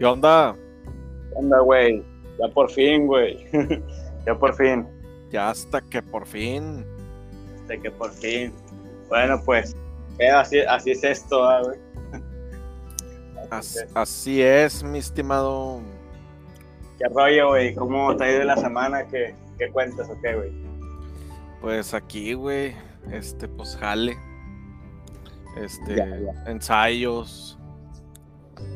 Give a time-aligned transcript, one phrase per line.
[0.00, 0.56] ¿Qué onda?
[1.28, 2.02] ¿Qué onda, güey?
[2.38, 3.46] Ya por fin, güey.
[4.26, 4.88] ya por fin.
[5.28, 6.86] Ya hasta que por fin.
[7.60, 8.50] Hasta que por fin.
[9.10, 9.76] Bueno, pues,
[10.34, 11.78] así, así es esto, ah, güey.
[13.50, 15.82] Así, así, es, mi estimado.
[16.98, 17.74] ¿Qué rollo, güey?
[17.74, 19.06] ¿Cómo te ha ido la semana?
[19.06, 20.50] ¿Qué, qué cuentas o qué, güey?
[21.60, 22.74] Pues aquí, güey,
[23.12, 24.16] este, pues jale.
[25.58, 26.02] Este,
[26.46, 27.59] ensayos.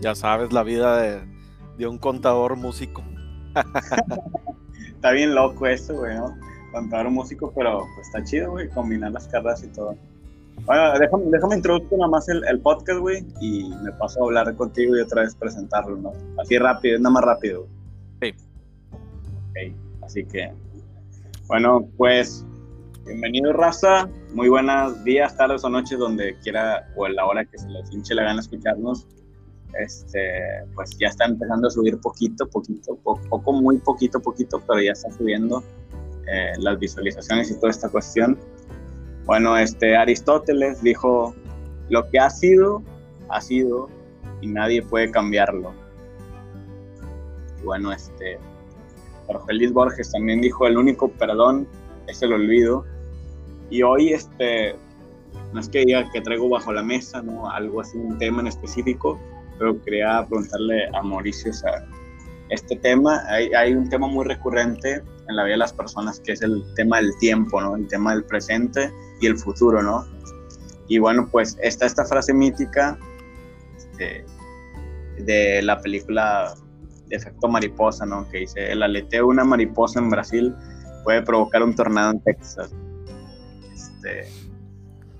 [0.00, 1.24] Ya sabes, la vida
[1.76, 3.02] de, un contador músico.
[4.94, 6.36] está bien loco esto, güey, ¿no?
[6.72, 9.96] Contador músico, pero pues está chido, güey, combinar las carreras y todo.
[10.66, 14.96] Bueno, déjame, déjame introducir nada más el, podcast, güey, y me paso a hablar contigo
[14.96, 16.12] y otra vez presentarlo, ¿no?
[16.40, 17.66] Así rápido, nada más rápido.
[18.22, 18.34] Sí.
[19.50, 20.52] Ok, así que,
[21.48, 22.44] bueno, pues
[23.06, 24.08] Bienvenido, raza.
[24.32, 27.92] Muy buenos días, tardes o noches, donde quiera o a la hora que se les
[27.92, 29.06] hinche la gana escucharnos.
[29.78, 34.92] Este, pues ya está empezando a subir poquito, poquito, poco, muy poquito, poquito, pero ya
[34.92, 35.64] está subiendo
[36.26, 38.38] eh, las visualizaciones y toda esta cuestión.
[39.24, 41.34] Bueno, este Aristóteles dijo,
[41.88, 42.82] lo que ha sido,
[43.28, 43.88] ha sido
[44.40, 45.72] y nadie puede cambiarlo.
[47.64, 48.38] Bueno, este,
[49.48, 51.66] Luis Borges también dijo, el único perdón
[52.06, 52.84] es el olvido
[53.70, 54.76] y hoy, este,
[55.52, 57.50] no es que diga que traigo bajo la mesa, ¿no?
[57.50, 59.18] Algo así, un tema en específico,
[59.58, 61.94] pero quería preguntarle a Mauricio, o
[62.50, 66.32] este tema, hay, hay, un tema muy recurrente en la vida de las personas que
[66.32, 67.74] es el tema del tiempo, ¿no?
[67.76, 70.04] El tema del presente y el futuro, ¿no?
[70.88, 72.98] Y bueno, pues está esta frase mítica
[75.18, 76.54] de la película
[77.06, 78.28] de efecto mariposa, ¿no?
[78.28, 80.54] Que dice, el aleteo de una mariposa en Brasil
[81.04, 82.72] puede provocar un tornado en Texas.
[83.72, 84.28] Este,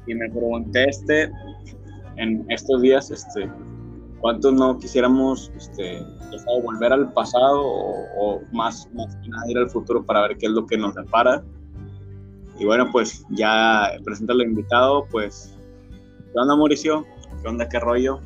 [0.06, 1.30] y me pregunté este,
[2.16, 3.50] en estos días, este,
[4.20, 6.04] ¿cuántos no quisiéramos este,
[6.62, 10.52] volver al pasado o, más, más que nada ir al futuro para ver qué es
[10.52, 11.42] lo que nos depara?
[12.58, 15.54] Y bueno, pues ya presenta al invitado, pues,
[16.32, 17.04] ¿qué onda Mauricio?
[17.42, 18.20] ¿Qué onda, qué rollo?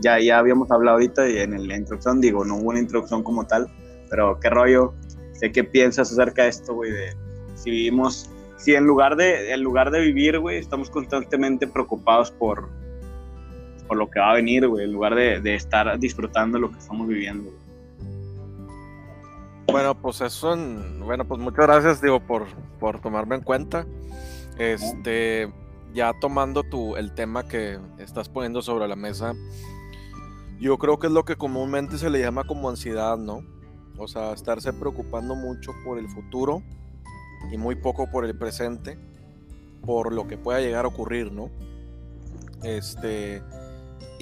[0.00, 3.44] Ya, ya habíamos hablado ahorita y en la introducción, digo, no hubo una introducción como
[3.46, 3.68] tal,
[4.10, 4.94] pero qué rollo,
[5.32, 7.16] sé qué piensas acerca de esto, güey, de
[7.54, 8.28] si vivimos
[8.62, 12.68] si en lugar de, en lugar de vivir, güey, estamos constantemente preocupados por,
[13.92, 17.06] por lo que va a venir, güey, en lugar de, estar disfrutando lo que estamos
[17.06, 17.52] viviendo.
[19.70, 20.56] Bueno, pues eso,
[21.00, 22.46] bueno, pues muchas gracias, digo, por,
[22.80, 23.84] por tomarme en cuenta.
[24.56, 25.52] Este,
[25.92, 29.34] ya tomando tu, el tema que estás poniendo sobre la mesa,
[30.58, 33.44] yo creo que es lo que comúnmente se le llama como ansiedad, ¿no?
[33.98, 36.62] O sea, estarse preocupando mucho por el futuro
[37.50, 38.98] y muy poco por el presente,
[39.84, 41.50] por lo que pueda llegar a ocurrir, ¿no?
[42.62, 43.42] Este,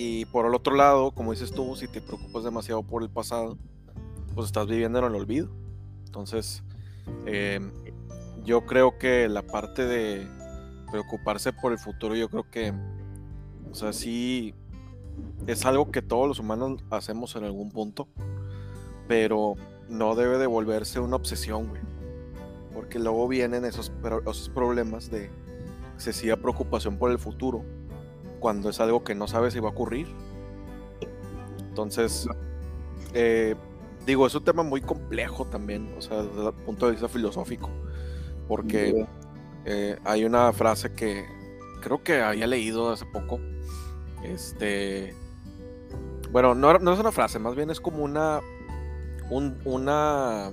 [0.03, 3.59] y por el otro lado, como dices tú, si te preocupas demasiado por el pasado,
[4.34, 5.50] pues estás viviendo en el olvido.
[6.06, 6.62] Entonces,
[7.27, 7.71] em,
[8.43, 10.27] yo creo que la parte de
[10.91, 12.72] preocuparse por el futuro, yo creo que,
[13.71, 14.55] o sea, sí,
[15.47, 18.09] es algo que todos los humanos hacemos en algún punto,
[19.06, 19.56] pero
[19.91, 21.83] no debe de volverse una obsesión, güey
[22.81, 25.31] porque luego vienen esos, esos problemas de
[25.94, 27.62] excesiva preocupación por el futuro,
[28.41, 30.09] cuando es algo que no sabes si va a ocurrir.
[31.69, 32.27] Entonces,
[33.15, 33.55] eh,
[34.06, 37.71] digo, es un tema muy complejo también, o sea, desde el punto de vista filosófico,
[38.49, 39.06] porque
[39.65, 41.25] eh, hay una frase que
[41.81, 43.39] creo que había leído hace poco,
[44.25, 45.15] este,
[46.33, 48.41] bueno, no, no es una frase, más bien es como una,
[49.31, 50.51] una,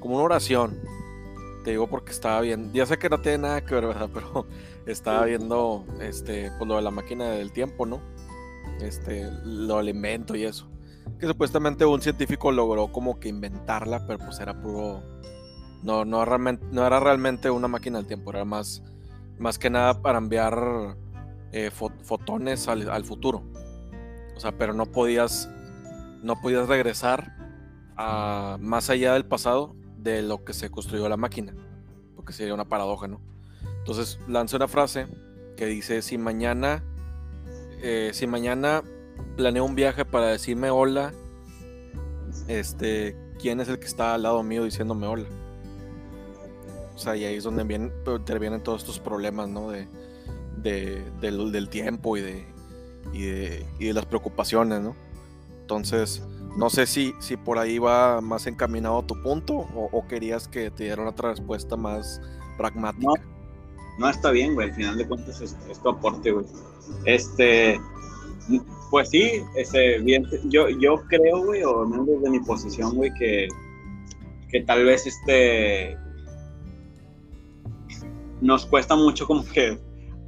[0.00, 0.80] como una oración
[1.66, 4.08] te digo porque estaba viendo, ya sé que no tiene nada que ver, ¿verdad?
[4.14, 4.46] Pero
[4.86, 8.00] estaba viendo este, pues lo de la máquina del tiempo, ¿no?
[8.80, 10.70] Este, lo del invento y eso.
[11.18, 15.02] Que supuestamente un científico logró como que inventarla, pero pues era puro.
[15.82, 18.84] No, no, realmente, no era realmente una máquina del tiempo, era más,
[19.36, 20.96] más que nada para enviar
[21.50, 23.42] eh, fotones al, futuro.
[24.36, 25.50] O sea, pero no podías,
[26.22, 27.36] no podías regresar
[27.96, 29.74] a, más allá del pasado
[30.06, 31.52] de lo que se construyó la máquina,
[32.16, 33.20] porque sería una paradoja, ¿no?
[33.78, 35.06] Entonces lanza una frase
[35.56, 36.82] que dice, si mañana,
[37.82, 38.82] eh, si mañana
[39.36, 41.12] planeo un viaje para decirme hola,
[42.48, 45.26] este, ¿quién es el que está al lado mío diciéndome hola?
[46.94, 49.70] O sea, y ahí es donde vienen, intervienen todos estos problemas, ¿no?
[49.70, 49.86] De,
[51.20, 52.44] del, tiempo y de,
[53.12, 54.96] y de, y de las preocupaciones, ¿no?
[55.60, 56.22] Entonces,
[56.56, 60.84] no sé si, si por ahí va más encaminado tu punto o, querías que te
[60.84, 62.20] diera otra respuesta más
[62.56, 63.12] pragmática.
[63.98, 64.68] No, está bien, güey.
[64.68, 66.46] Al final de cuentas es, tu aporte, güey.
[67.04, 67.80] Este,
[68.90, 73.48] Pues sí, ese, bien, yo, yo creo, güey, o menos desde mi posición, güey, que,
[74.50, 75.98] que tal vez este
[78.40, 79.78] nos cuesta mucho como que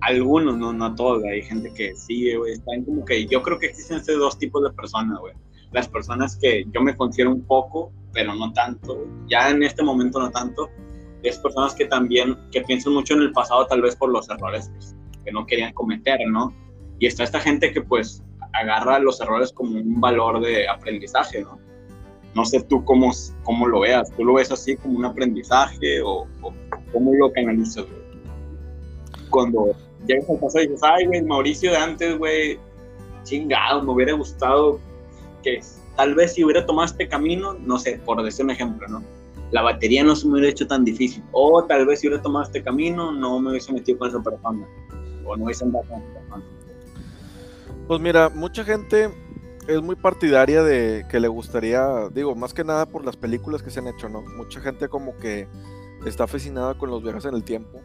[0.01, 3.67] algunos, no, no todos, hay gente que sigue, güey, están como que yo creo que
[3.67, 5.35] existen estos dos tipos de personas, güey.
[5.73, 10.19] Las personas que yo me considero un poco, pero no tanto, ya en este momento
[10.19, 10.70] no tanto,
[11.23, 14.70] es personas que también, que piensan mucho en el pasado tal vez por los errores
[14.73, 16.55] pues, que no querían cometer, ¿no?
[16.99, 18.23] Y está esta gente que pues
[18.53, 21.59] agarra los errores como un valor de aprendizaje, ¿no?
[22.35, 23.11] No sé tú cómo,
[23.43, 26.26] cómo lo veas, ¿tú lo ves así como un aprendizaje o,
[26.93, 28.09] cómo lo canalizas, güey?
[29.31, 29.75] Cuando
[30.06, 32.59] llegas al pasado y dices, ay, güey, Mauricio de antes, güey,
[33.25, 34.81] chingado, me hubiera gustado
[35.43, 35.61] que
[35.96, 39.02] tal vez si hubiera tomado este camino, no sé, por decir un ejemplo, ¿no?
[39.50, 41.25] La batería no se me hubiera hecho tan difícil.
[41.32, 44.67] O tal vez si hubiera tomado este camino, no me hubiese metido con esa persona.
[45.25, 46.44] O no hubiese andado con persona.
[47.87, 49.11] Pues mira, mucha gente
[49.67, 53.70] es muy partidaria de que le gustaría, digo, más que nada por las películas que
[53.70, 54.23] se han hecho, ¿no?
[54.23, 55.49] Mucha gente como que
[56.06, 57.81] está fascinada con los viajes en el tiempo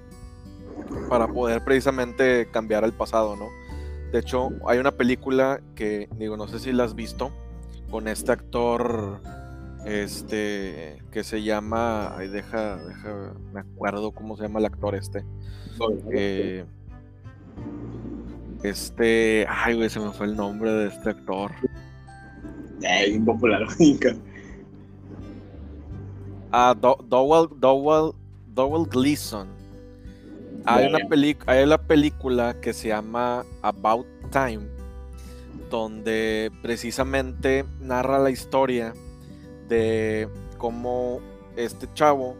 [1.10, 3.48] para poder precisamente cambiar el pasado, ¿no?
[4.12, 7.32] De hecho, hay una película que, digo, no sé si la has visto,
[7.94, 9.22] con este actor,
[9.86, 15.24] este, que se llama, ay, deja, deja, me acuerdo cómo se llama el actor este.
[16.12, 16.66] Eh,
[18.64, 21.52] este, ay, güey, se me fue el nombre de este actor.
[22.84, 23.62] Ay, un popular.
[26.52, 28.14] ah, Dowell, Dowell,
[28.56, 29.48] Dowell Gleason.
[30.66, 30.98] Hay una,
[31.46, 34.64] hay una película que se llama About Time,
[35.70, 38.94] donde precisamente narra la historia
[39.68, 40.28] de
[40.58, 41.20] cómo
[41.56, 42.36] este chavo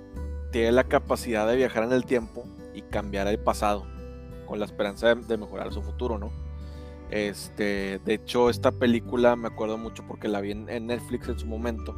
[0.52, 3.86] tiene la capacidad de viajar en el tiempo y cambiar el pasado
[4.46, 6.32] con la esperanza de, mejorar su futuro, ¿no?
[7.10, 11.46] Este, de hecho, esta película me acuerdo mucho porque la vi en, Netflix en su
[11.46, 11.96] momento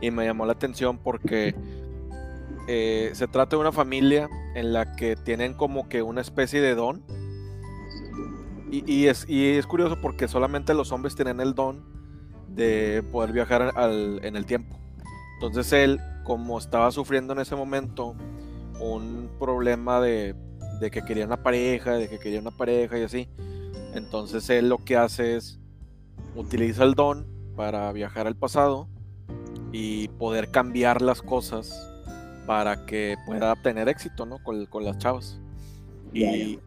[0.00, 1.54] y me llamó la atención porque
[2.68, 6.74] eh, se trata de una familia en la que tienen como que una especie de
[6.74, 7.02] don.
[8.70, 11.84] Y, es, es, curioso porque solamente los hombres tienen el don
[12.48, 13.72] de poder viajar
[14.22, 14.76] en el tiempo.
[15.34, 18.16] Entonces él, como estaba sufriendo en ese momento
[18.80, 20.34] un problema de
[20.78, 23.28] de que quería una pareja, de que quería una pareja y así.
[23.94, 25.58] Entonces él lo que hace es
[26.34, 27.26] utiliza el don
[27.56, 28.88] para viajar al pasado
[29.72, 31.90] y poder cambiar las cosas
[32.46, 34.38] para que pueda tener éxito, ¿no?
[34.42, 35.40] Con, las chavas.
[36.12, 36.58] Y,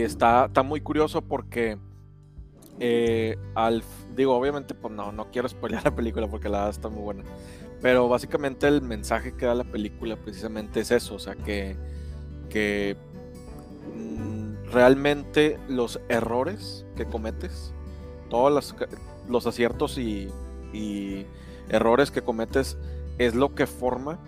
[0.00, 1.78] está, está, muy curioso porque
[2.80, 3.82] eh, al
[4.14, 7.24] digo, obviamente, pues no, no quiero spoilear la película porque la está muy buena.
[7.80, 11.76] Pero básicamente el mensaje que da la película precisamente es eso, o sea que,
[12.48, 12.96] que
[14.72, 17.74] realmente los errores que cometes,
[18.30, 18.74] todos
[19.28, 20.32] los, aciertos y,
[21.68, 22.76] errores que cometes
[23.16, 24.18] es lo que forma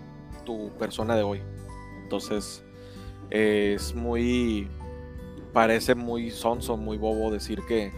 [0.45, 1.41] tu persona de hoy.
[2.03, 2.63] Entonces,
[3.29, 4.69] es muy,
[5.57, 7.91] parece muy sonso, muy bobo decir que,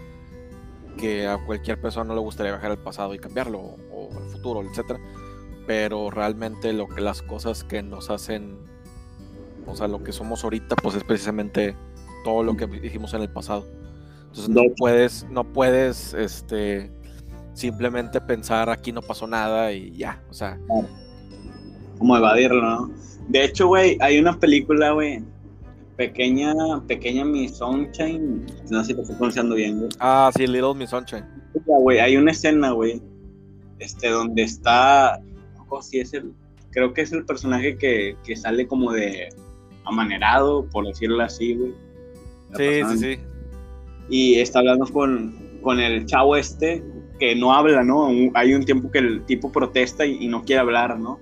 [0.98, 4.62] que a cualquier persona no le gustaría viajar al pasado y cambiarlo, o, al futuro,
[4.62, 4.98] etc.
[5.68, 8.60] Pero realmente lo que las cosas que nos hacen,
[9.68, 11.76] o sea, lo que somos ahorita, pues es precisamente
[12.24, 13.66] todo lo que dijimos en el pasado.
[14.28, 16.90] Entonces no puedes, no puedes, este,
[17.56, 20.58] simplemente pensar aquí no pasó nada y ya, o sea.
[21.98, 22.92] Como evadirlo, ¿no?
[23.28, 25.22] De hecho, güey, hay una película, güey,
[26.00, 26.54] pequeña,
[26.88, 29.90] pequeña Miss Sunshine, no sé si te estoy pronunciando bien, güey.
[30.00, 31.26] Ah, sí, Little Miss Sunshine.
[31.66, 33.02] Güey, hay una escena, güey,
[33.80, 35.20] este, donde está,
[35.58, 36.32] no si es el,
[36.72, 39.28] creo que es el personaje que, que sale como de
[39.84, 41.74] amanerado, por decirlo así, güey
[42.56, 43.20] Sí, sí, sí.
[44.10, 46.82] Y está hablando con, con el chavo este
[47.20, 48.10] que no habla, ¿no?
[48.36, 51.20] Hay un tiempo que el tipo protesta y, no quiere hablar, ¿no?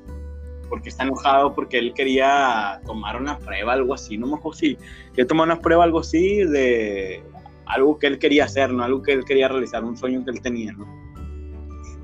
[0.70, 4.78] Porque está enojado porque él quería tomar una prueba, algo así, no me acuerdo si
[5.12, 7.24] quería tomar una prueba, algo así, de
[7.66, 8.84] algo que él quería hacer, ¿no?
[8.84, 10.86] Algo que él quería realizar, un sueño que él tenía, ¿no?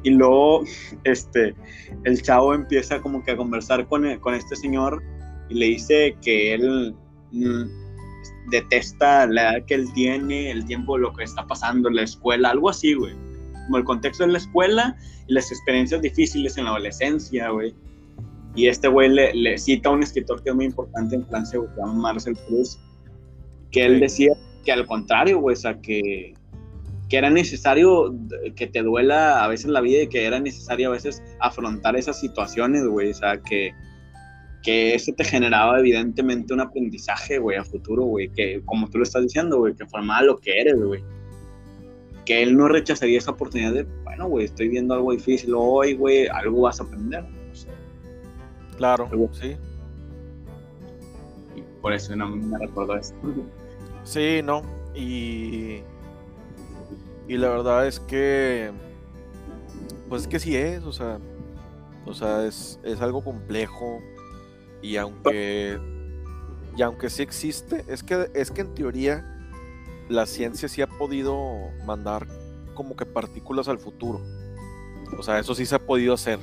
[0.03, 0.63] Y luego,
[1.03, 1.55] este,
[2.03, 5.01] el chavo empieza como que a conversar con, con este señor
[5.49, 6.95] y le dice que él
[7.31, 7.63] mm,
[8.49, 12.49] detesta la edad que él tiene, el tiempo, lo que está pasando en la escuela,
[12.49, 13.13] algo así, güey.
[13.65, 17.73] Como el contexto de la escuela y las experiencias difíciles en la adolescencia, güey.
[18.55, 21.67] Y este güey le, cita a un escritor que es muy importante en Francia, que
[21.67, 22.79] se llama Marcel Proust,
[23.71, 24.33] que él decía
[24.63, 26.33] que al contrario, güey, o sea, que,
[27.09, 28.15] que era necesario
[28.55, 32.19] que te duela a veces la vida y que era necesario a veces afrontar esas
[32.19, 33.73] situaciones, güey, o sea, que,
[34.61, 39.03] que eso te generaba evidentemente un aprendizaje, güey, a futuro, güey, que como tú lo
[39.03, 41.03] estás diciendo, güey, que formaba lo que eres, güey.
[42.25, 46.27] que él no rechazaría esa oportunidad de, bueno, güey, estoy viendo algo difícil hoy, güey,
[46.27, 47.25] algo vas a aprender.
[48.75, 49.57] Claro, sí.
[51.55, 53.13] Y por eso no me recuerdo eso.
[54.03, 54.61] Sí, no.
[54.95, 55.81] Y,
[57.27, 58.71] y la verdad es que,
[60.09, 61.19] pues es que sí es, o sea,
[62.05, 63.99] o sea, es, es algo complejo
[64.81, 65.79] y aunque,
[66.75, 69.29] y aunque sí existe, es que, es que en teoría
[70.09, 72.27] la ciencia sí ha podido mandar
[72.73, 74.21] como que partículas al futuro.
[75.17, 76.39] O sea, eso sí se ha podido hacer.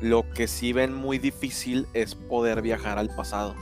[0.00, 3.54] Lo que sí ven muy difícil es poder viajar al pasado.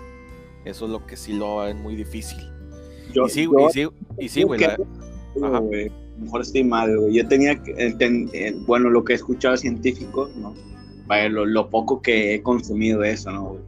[0.65, 2.39] Eso es lo que sí lo ven muy difícil.
[3.15, 3.89] y sí, y sí,
[4.19, 4.61] y sí, güey.
[6.19, 7.15] Mejor estoy mal, güey.
[7.15, 10.55] Yo tenía que, eh, bueno, lo que he escuchado científicos, ¿no?
[11.07, 13.59] Vaya, lo, poco que he consumido de eso, ¿no?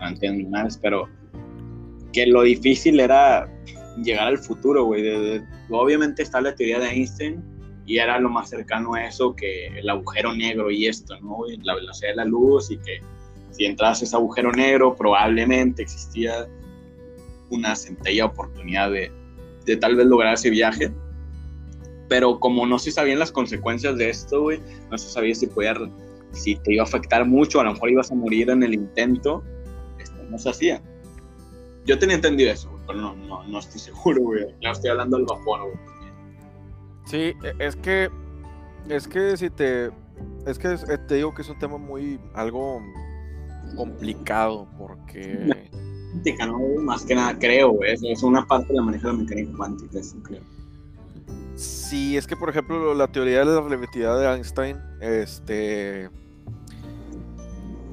[0.00, 1.08] Ante animales, pero
[2.12, 3.48] que lo difícil era
[4.02, 5.42] llegar al futuro, güey.
[5.70, 7.53] Obviamente está la teoría de Einstein
[7.86, 11.40] y era lo más cercano a eso que el agujero negro y esto, ¿no?
[11.62, 13.00] La velocidad de la luz y que
[13.50, 16.48] si entras a ese agujero negro probablemente existía
[17.50, 19.12] una centella oportunidad de,
[19.64, 20.92] de tal vez lograr ese viaje.
[22.08, 24.60] Pero como no se sabían las consecuencias de esto, güey,
[24.90, 25.74] no se sabía si podía,
[26.32, 29.42] si te iba a afectar mucho, a lo mejor ibas a morir en el intento,
[29.98, 30.82] esto no se hacía.
[31.86, 34.46] Yo tenía entendido eso, pero no, no, no estoy seguro, güey.
[34.62, 35.93] Ya estoy hablando del vapor, güey.
[37.04, 38.10] Sí, e, es que,
[38.88, 39.90] es que si te,
[40.46, 42.82] es que eh, te digo que es un tema muy, algo
[43.76, 45.70] complicado, porque...
[46.80, 47.92] Más que nada creo, güey.
[47.92, 50.42] Es una parte de la manejo de la mecánica cuántica, eso creo.
[51.56, 56.10] Sí, es que por ejemplo la teoría de la relatividad de Einstein, este,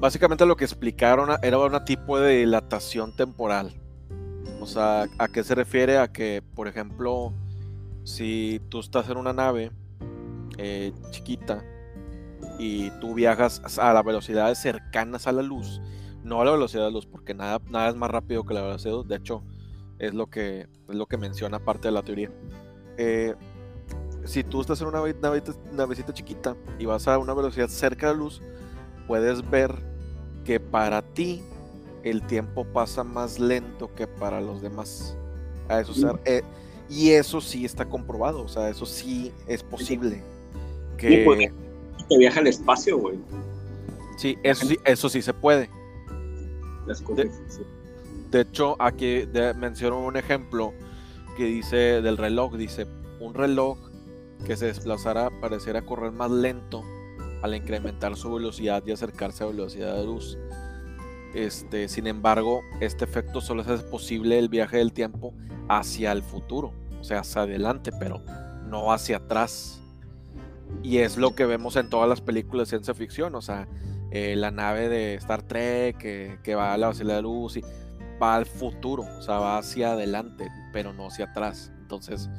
[0.00, 3.72] básicamente lo que explicaron era un tipo de dilatación temporal.
[4.60, 5.98] O sea, ¿a qué se refiere?
[5.98, 7.32] A que, por ejemplo,
[8.04, 9.70] si tú estás en una nave
[10.58, 11.64] eh, chiquita
[12.58, 15.80] y tú viajas a las velocidades cercanas a la luz,
[16.22, 18.62] no a la velocidad de la luz, porque nada, nada es más rápido que la
[18.62, 19.42] velocidad de luz, de hecho,
[19.98, 22.30] es lo que, es lo que menciona parte de la teoría.
[22.96, 23.34] Eh,
[24.24, 25.02] si tú estás en una
[25.72, 28.42] navecita chiquita y vas a una velocidad cerca de la luz,
[29.06, 29.74] puedes ver
[30.44, 31.42] que para ti
[32.02, 35.16] el tiempo pasa más lento que para los demás.
[35.68, 36.42] A eso, eh,
[36.92, 40.22] y eso sí está comprobado, o sea, eso sí es posible.
[40.98, 41.50] Que, pues,
[42.08, 43.18] que viaja al espacio, güey.
[44.18, 45.70] Sí, eso sí, eso sí se puede.
[48.30, 50.74] De, hecho, aquí menciono un ejemplo
[51.36, 52.86] que dice del reloj, dice,
[53.20, 53.78] un reloj
[54.46, 56.82] que se desplazara pareciera correr más lento
[57.40, 60.36] al incrementar su velocidad y acercarse a velocidad de luz.
[61.34, 65.32] Este, sin embargo, este efecto solo hace posible el viaje del tiempo
[65.68, 68.22] hacia el futuro, o sea, hacia adelante, pero
[68.68, 69.82] no hacia atrás.
[70.82, 73.68] Y es lo que vemos en todas las películas de ciencia ficción, o sea,
[74.12, 77.64] eh, la nave de Star Trek que, va a la velocidad de luz y
[78.22, 81.72] va al futuro, o sea, va hacia adelante, pero no hacia atrás.
[81.80, 82.30] Entonces,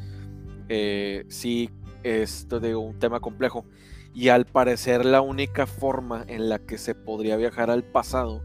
[0.69, 1.69] eh, sí,
[2.03, 3.65] de un tema complejo.
[4.13, 8.43] Y al parecer la única forma en la que se podría viajar al pasado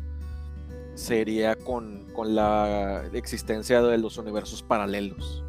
[0.99, 5.45] sería con, la existencia de los universos paralelos,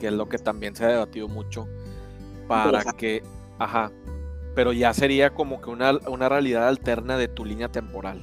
[0.00, 1.68] que es lo que también se ha debatido mucho
[2.48, 3.22] para que,
[3.60, 3.92] ajá,
[4.56, 8.20] pero ya sería como que una, una realidad alterna de tu línea temporal.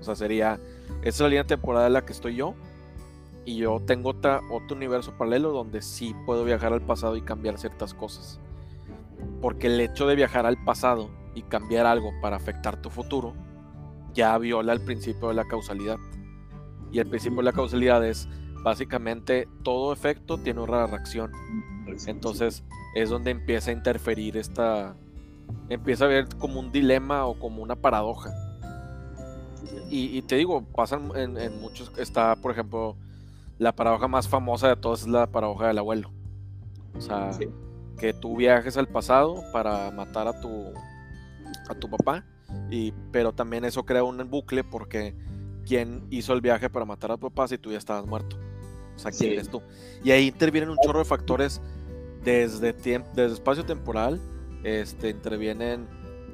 [0.00, 0.58] O sea, sería,
[1.02, 2.54] esa es la línea temporal en la que estoy yo,
[3.44, 7.58] y yo tengo otra, otro universo paralelo donde sí puedo viajar al pasado y cambiar
[7.58, 8.40] ciertas cosas.
[9.40, 13.32] Porque el hecho de viajar al pasado y cambiar algo para afectar tu futuro,
[14.12, 15.96] ya viola el principio de la causalidad.
[16.92, 18.28] Y el principio de la causalidad es
[18.62, 21.32] básicamente todo efecto tiene una reacción.
[22.06, 24.96] Entonces es donde empieza a interferir esta,
[25.68, 28.30] empieza a ver como un dilema o como una paradoja.
[29.90, 32.94] Y, te digo, pasan en, muchos, está por ejemplo,
[33.58, 36.10] la paradoja más famosa de todas es la paradoja del abuelo.
[36.94, 37.30] O sea,
[37.98, 40.74] que tú viajes al pasado para matar a tu,
[41.70, 42.22] a tu papá
[42.70, 45.14] y, pero también eso crea un bucle porque
[45.66, 48.38] ¿quién hizo el viaje para matar a tu papá si tú ya estabas muerto?
[48.98, 49.62] O sea, ¿quién eres tú?
[50.02, 51.60] Y ahí intervienen un chorro de factores
[52.24, 54.20] desde, desde espacio temporal,
[54.64, 55.86] este, intervienen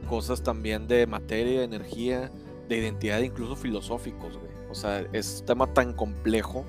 [0.09, 2.31] cosas también de materia, de energía,
[2.69, 4.51] de identidad, incluso filosóficos, güey.
[4.71, 6.65] O sea, es un tema tan complejo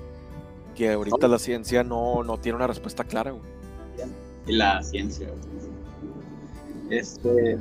[0.74, 3.42] que ahorita la ciencia no, no tiene una respuesta clara, güey.
[4.46, 5.28] La ciencia.
[6.90, 7.58] Este,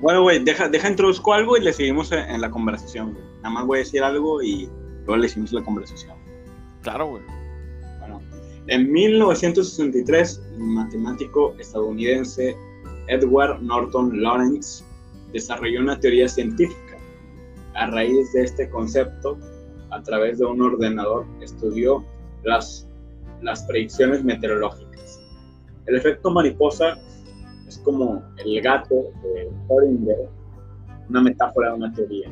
[0.00, 3.24] bueno, güey, deja, deja introduzco algo y le seguimos en, la conversación, güey.
[3.36, 4.68] Nada más voy a decir algo y
[5.06, 6.18] luego le seguimos la conversación.
[6.82, 7.22] Claro, güey.
[8.70, 12.56] En 1963, el matemático estadounidense
[13.08, 14.84] Edward Norton Lawrence
[15.32, 16.96] desarrolló una teoría científica.
[17.74, 19.36] A raíz de este concepto,
[19.90, 22.04] a través de un ordenador, estudió
[22.44, 22.86] las,
[23.42, 25.20] las predicciones meteorológicas.
[25.86, 26.96] El efecto mariposa
[27.66, 30.28] es como el gato de Schrödinger,
[31.08, 32.28] una metáfora de una teoría.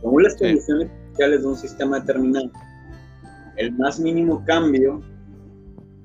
[0.00, 2.52] Según las condiciones iniciales de un sistema determinado,
[3.56, 5.02] el más mínimo cambio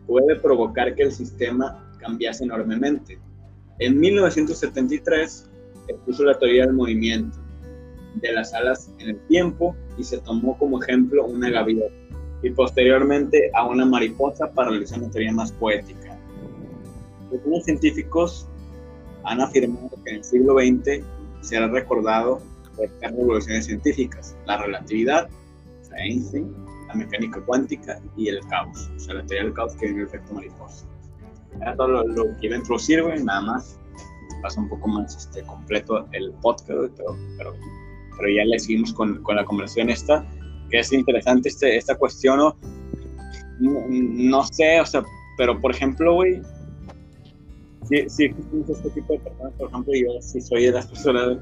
[0.08, 3.20] puede provocar que el sistema cambiase enormemente.
[3.80, 5.50] En 1973
[5.88, 7.38] expuso la teoría del movimiento
[8.16, 11.94] de las alas en el tiempo y se tomó como ejemplo una gaviota
[12.44, 16.18] y posteriormente a una mariposa para realizar una teoría más poética.
[17.32, 18.48] Algunos científicos
[19.24, 21.04] han afirmado que en el siglo XX
[21.42, 22.42] será recordado
[22.76, 25.30] por tres revoluciones científicas, la relatividad,
[25.98, 26.54] Einstein,
[26.94, 30.08] la mecánica cuántica y el caos, o sea, la teoría del caos que viene el
[30.08, 30.86] efecto mariposa.
[31.62, 33.80] Era todo lo, lo que iba a introducir, güey, nada más.
[34.42, 36.90] Pasa un poco más este, completo el podcast, pero,
[37.38, 37.54] pero,
[38.18, 40.26] pero, ya le seguimos con, con, la conversación esta,
[40.70, 42.58] que es interesante este, esta cuestión, ¿no?
[43.60, 45.04] No, no sé, o sea,
[45.38, 46.42] pero por ejemplo, güey,
[47.88, 48.36] sí, sí
[48.68, 51.38] este tipo de personas, por ejemplo, yo sí soy de las personas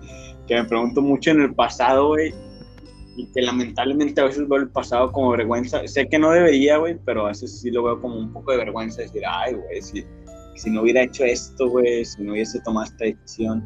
[0.48, 2.34] que me pregunto mucho en el pasado, güey,
[3.16, 5.86] y que lamentablemente a veces veo el pasado como vergüenza.
[5.88, 8.58] Sé que no debería, güey, pero a veces sí lo veo como un poco de
[8.58, 10.06] vergüenza decir, ay, güey, si,
[10.56, 13.64] si no hubiera hecho esto, güey, si no hubiese tomado esta decisión.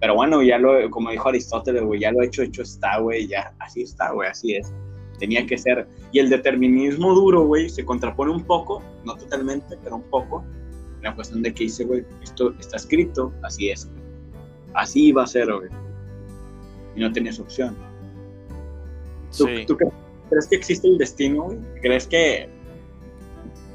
[0.00, 3.54] Pero bueno, ya lo, como dijo Aristóteles, güey, ya lo hecho, hecho está, güey, ya,
[3.60, 4.72] así está, güey, así es.
[5.18, 5.88] Tenía que ser.
[6.12, 10.44] Y el determinismo duro, güey, se contrapone un poco, no totalmente, pero un poco,
[11.02, 13.88] la cuestión de que dice, güey, esto está escrito, así es.
[14.74, 15.70] Así va a ser, güey.
[16.94, 17.74] Y no tenías opción.
[19.36, 19.64] ¿Tú, sí.
[19.66, 21.58] ¿tú crees que existe el destino, güey?
[21.80, 22.48] ¿Crees que...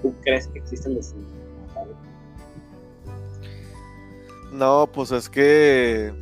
[0.02, 1.26] ¿Tú crees que existe el destino?
[4.52, 6.14] No, pues es que...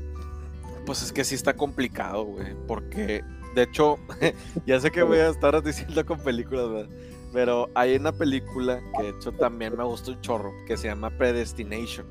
[0.86, 2.56] Pues es que sí está complicado, güey.
[2.68, 3.24] Porque,
[3.56, 3.98] de hecho,
[4.66, 6.90] ya sé que voy a estar diciendo con películas, ¿verdad?
[7.32, 11.12] Pero hay una película que de hecho también me gustó un chorro, que se llama
[11.12, 12.08] Predestination.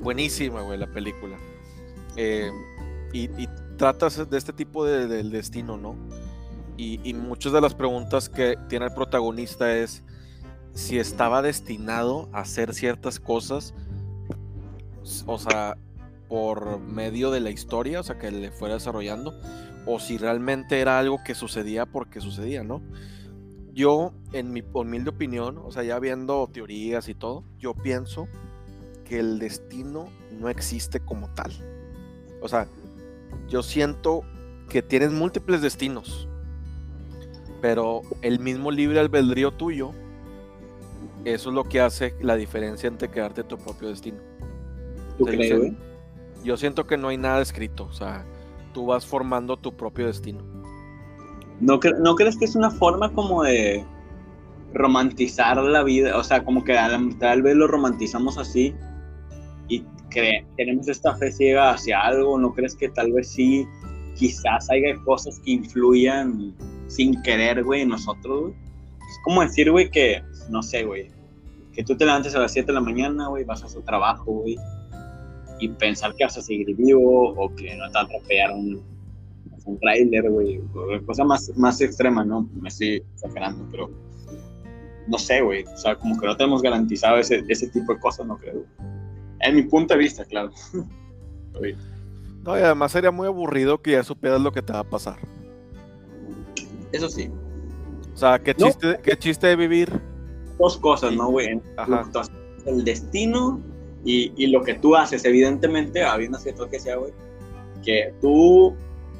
[0.00, 1.36] Buenísima, güey, la película.
[2.16, 2.50] Eh,
[3.12, 5.96] y, y, tratas de este tipo de, del destino, ¿no?
[6.76, 10.02] Y, y, muchas de las preguntas que tiene el protagonista es
[10.72, 13.74] si estaba destinado a hacer ciertas cosas,
[15.26, 15.76] o sea,
[16.28, 19.38] por medio de la historia, o sea, que le fuera desarrollando,
[19.84, 22.80] o si realmente era algo que sucedía porque sucedía, ¿no?
[23.74, 28.28] Yo, en mi humilde opinión, o sea, ya viendo teorías y todo, yo pienso
[29.04, 30.08] que el destino
[30.38, 31.52] no existe como tal.
[32.40, 32.68] O sea,
[33.48, 34.22] yo siento
[34.68, 36.28] que tienes múltiples destinos,
[37.60, 39.92] pero el mismo libre albedrío tuyo,
[41.24, 44.18] eso es lo que hace la diferencia entre quedarte tu propio destino.
[45.18, 45.72] ¿Tú crees,
[46.42, 48.24] yo siento que no hay nada escrito, o sea,
[48.72, 50.42] tú vas formando tu propio destino.
[51.60, 53.84] ¿No, cre ¿No crees que es una forma como de
[54.72, 56.16] romantizar la vida?
[56.16, 56.76] O sea, como que
[57.18, 58.74] tal vez lo romantizamos así
[60.16, 63.66] y tenemos esta fe ciega hacia algo, ¿no crees que tal vez sí,
[64.14, 66.54] quizás haya cosas que influyan
[66.88, 68.54] sin querer, güey, en nosotros, güey?
[68.98, 71.10] Es como decir, güey, que, no sé, güey,
[71.72, 74.32] que tú te levantes a las 7 de la mañana, güey, vas a su trabajo,
[74.32, 74.56] güey,
[75.58, 78.82] y pensar que vas a seguir vivo o que no te va a atropellar un,
[79.64, 80.60] un trailer, güey,
[81.06, 82.48] cosa más, más extrema, ¿no?
[82.60, 83.90] Me estoy exagerando, pero
[85.08, 88.26] no sé, güey, o sea, como que no tenemos garantizado ese, ese tipo de cosas,
[88.26, 88.64] no creo.
[89.42, 90.50] En mi punto de vista, claro.
[92.44, 95.18] no, y además sería muy aburrido que ya supieras lo que te va a pasar.
[96.92, 97.30] Eso sí.
[98.14, 99.02] O sea, qué chiste, no.
[99.02, 100.00] qué chiste de vivir.
[100.58, 101.60] Dos cosas, ¿no, güey?
[102.66, 103.60] El destino
[104.04, 107.12] y, y, lo que tú haces, evidentemente, habiendo cierto que sea, güey,
[107.82, 108.74] que tú,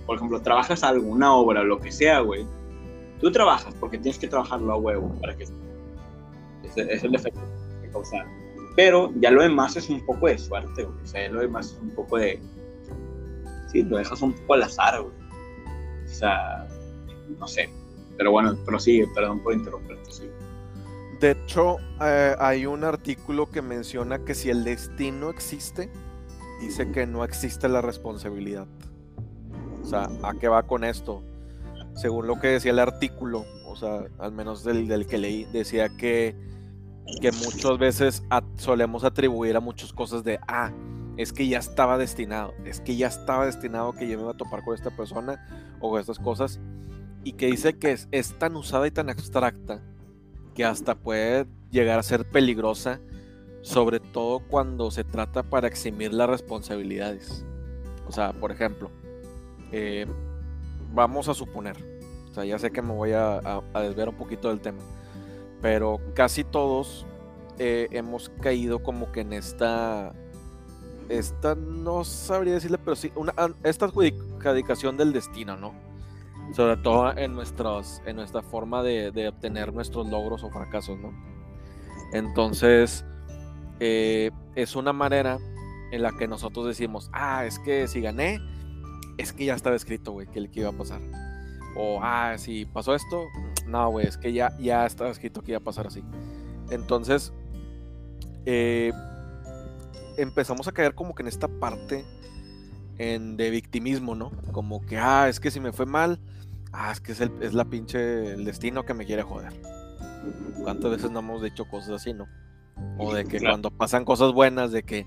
[0.07, 2.47] por ejemplo, trabajas alguna obra, lo que sea, güey,
[3.21, 5.45] tú trabajas porque tienes que trabajarlo a huevo para que...
[6.65, 7.41] Ese es el efecto
[7.83, 8.25] que causa
[8.77, 11.03] pero ya lo demás es un poco de suerte, güey.
[11.03, 12.41] O sea, lo demás es un poco de.
[13.71, 15.15] Sí, lo dejas un poco al azar, güey.
[16.05, 16.67] O sea,
[17.39, 17.69] no sé.
[18.17, 20.31] Pero bueno, prosigue, perdón por interrumpirte, sí.
[21.21, 25.91] De hecho, eh, hay un artículo que menciona que si el destino existe,
[26.61, 28.67] dice que no existe la responsabilidad.
[29.83, 31.23] O sea, ¿a qué va con esto?
[31.95, 35.89] Según lo que decía el artículo, o sea, al menos del, del que leí, decía
[35.97, 36.35] que
[37.21, 38.23] que muchas veces
[38.57, 40.73] solemos atribuir a muchas cosas de, ah,
[41.17, 44.37] es que ya estaba destinado, es que ya estaba destinado que yo me iba a
[44.37, 45.47] topar con esta persona
[45.81, 46.61] o con estas cosas,
[47.25, 49.83] y que dice que es, es tan usada y tan abstracta
[50.55, 53.01] que hasta puede llegar a ser peligrosa,
[53.63, 57.45] sobre todo cuando se trata para eximir las responsabilidades.
[58.09, 58.91] O sea, por ejemplo,
[59.71, 60.07] eh,
[60.93, 61.77] vamos a suponer,
[62.31, 64.83] o sea, ya sé que me voy a, desver un poquito del tema,
[65.63, 67.07] pero casi todos
[67.59, 70.13] eh, hemos caído como que en esta,
[71.09, 75.73] esta, no sabría decirle, pero sí, una, esta adjudicación del destino, ¿no?
[76.53, 81.13] Sobre todo en, nuestros, en nuestra forma de, obtener nuestros logros o fracasos, ¿no?
[82.13, 83.05] Entonces,
[83.79, 85.39] eh, es una manera
[85.93, 88.41] en la que nosotros decimos, ah, es que si gané,
[89.19, 91.01] es que ya estaba escrito, güey, que el que iba a pasar.
[91.77, 93.29] O, ah, si pasó esto,
[93.67, 96.03] no, güey, es que ya, ya estaba escrito que iba a pasar así.
[96.71, 97.33] Entonces,
[98.47, 98.93] eh,
[100.17, 102.05] empezamos a caer como que en esta parte
[102.99, 104.31] en, de victimismo, ¿no?
[104.53, 106.21] Como que, ah, es que si me fue mal,
[106.73, 109.53] ah, es que es, el, es la pinche el destino que me quiere joder.
[110.63, 112.27] ¿Cuántas veces no hemos dicho cosas así, no?
[112.99, 115.07] O de que cuando pasan cosas buenas, de que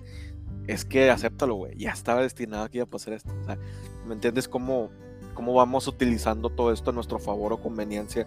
[0.67, 3.33] es que acéptalo, güey, ya estaba destinado que iba a pasar esto.
[3.41, 3.57] O sea,
[4.05, 4.91] ¿me entiendes cómo,
[5.35, 8.25] cómo vamos utilizando todo esto a nuestro favor o conveniencia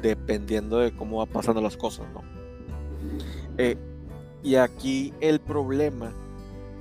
[0.00, 2.22] dependiendo de cómo va pasando las cosas, ¿no?
[3.58, 3.76] Eh,
[4.42, 6.14] y aquí el problema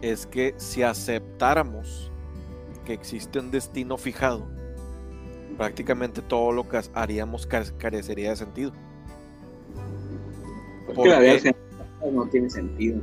[0.02, 2.12] es que si aceptáramos
[2.86, 4.46] que existe un destino fijado,
[5.58, 8.72] prácticamente todo lo que haríamos carecería de sentido.
[10.86, 11.56] Porque la vida
[12.12, 13.00] no tiene sentido,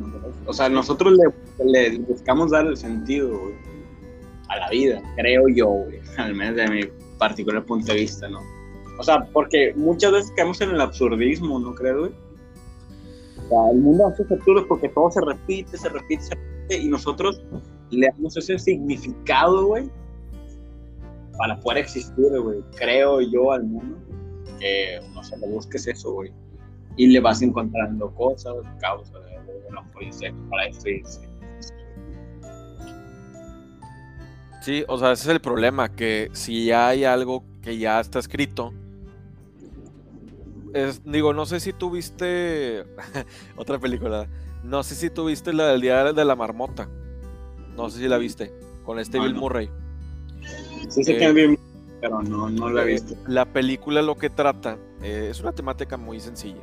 [0.46, 1.18] O sea, nosotros
[1.58, 3.50] le, buscamos dar el sentido
[4.52, 5.84] a la vida, creo yo,
[6.18, 6.80] al menos de mi
[7.18, 8.40] particular punto de vista, ¿no?
[8.98, 12.12] O sea, porque muchas veces caemos en el absurdismo, ¿no crees, güey?
[13.44, 16.88] O sea, el mundo hace absurdo porque todo se repite, se repite, se repite, y
[16.88, 17.42] nosotros
[17.90, 19.90] le damos ese significado, güey,
[21.38, 22.60] para poder existir, güey.
[22.76, 23.96] Creo yo al mundo
[24.58, 26.32] que, no sé, le busques eso, güey.
[26.96, 29.22] Y le vas encontrando cosas, causas,
[29.72, 31.02] no puede ser para esto y
[34.62, 38.20] Sí, o sea, ese es el problema, que si ya hay algo que ya está
[38.20, 38.72] escrito,
[40.72, 42.84] es, digo, no sé si tú viste
[43.56, 44.28] otra película,
[44.62, 46.88] no sé si tú viste la del Día de la Marmota,
[47.76, 48.52] no sé si la viste,
[48.84, 49.68] con este Bill Murray.
[50.88, 51.58] Sí sé que eh, Bill
[52.00, 53.16] pero no, no la he eh, visto.
[53.26, 56.62] La película lo que trata, eh, es una temática muy sencilla.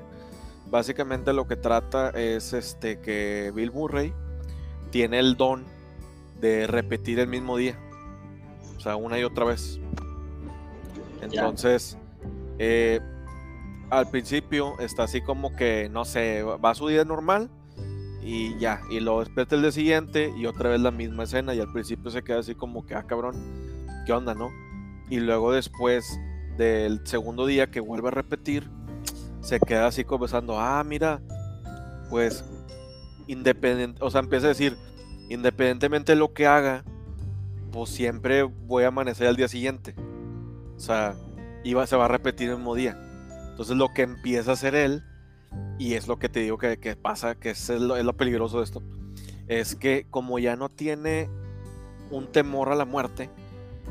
[0.69, 4.13] Básicamente lo que trata es este que Bill Murray
[4.89, 5.65] tiene el don
[6.39, 7.77] de repetir el mismo día.
[8.79, 9.77] O sea, una y otra vez.
[11.21, 11.97] Entonces,
[12.59, 13.01] eh,
[13.89, 17.49] al principio está así como que, no sé, va a su día normal
[18.21, 21.59] y ya, y lo despierta el día siguiente y otra vez la misma escena y
[21.59, 23.35] al principio se queda así como que, ah, cabrón,
[24.05, 24.49] ¿qué onda, no?
[25.09, 26.17] Y luego después
[26.57, 28.69] del segundo día que vuelve a repetir,
[29.41, 31.19] se queda así conversando, ah, mira,
[32.09, 32.45] pues,
[33.27, 34.77] independiente, o sea, empieza a decir,
[35.27, 36.85] independientemente de lo que haga,
[37.71, 39.95] pues siempre voy a amanecer al día siguiente.
[40.75, 41.15] O sea,
[41.85, 42.97] se va a repetir el mismo día.
[43.49, 45.03] Entonces lo que empieza a hacer él,
[45.77, 48.81] y es lo que te digo que, pasa, que es lo, peligroso de esto,
[49.47, 51.29] es que como ya no tiene
[52.11, 53.29] un temor a la muerte,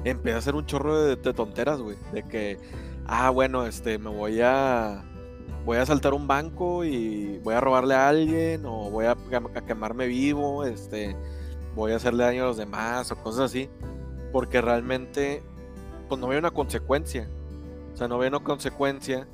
[0.05, 1.97] empieza a hacer un chorro de, tonteras, güey.
[2.13, 2.59] De que,
[3.07, 5.05] ah, bueno, este, me voy a,
[5.65, 9.17] voy a saltar un banco y voy a robarle a alguien, o voy a
[9.67, 11.17] quemarme vivo, este,
[11.79, 13.71] voy a hacerle daño a los demás o cosas así,
[14.33, 15.45] porque realmente
[16.09, 17.29] pues no había una consecuencia.
[17.95, 19.29] O sea, no había una consecuencia